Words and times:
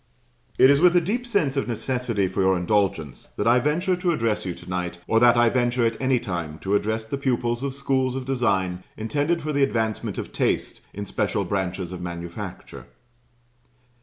It 0.57 0.71
is 0.71 0.81
with 0.81 0.95
a 0.95 0.99
deep 0.99 1.27
sense 1.27 1.55
of 1.55 1.67
necessity 1.67 2.27
for 2.27 2.41
your 2.41 2.57
indulgence 2.57 3.27
that 3.37 3.45
I 3.47 3.59
venture 3.59 3.95
to 3.97 4.11
address 4.11 4.47
you 4.47 4.55
to 4.55 4.65
night, 4.67 4.97
or 5.05 5.19
that 5.19 5.37
I 5.37 5.47
venture 5.49 5.85
at 5.85 5.95
any 6.01 6.17
time 6.19 6.57
to 6.61 6.75
address 6.75 7.03
the 7.03 7.19
pupils 7.19 7.61
of 7.61 7.75
schools 7.75 8.15
of 8.15 8.25
design 8.25 8.83
intended 8.97 9.43
for 9.43 9.53
the 9.53 9.61
advancement 9.61 10.17
of 10.17 10.33
taste 10.33 10.81
in 10.91 11.05
special 11.05 11.43
branches 11.45 11.91
of 11.91 12.01
manufacture. 12.01 12.87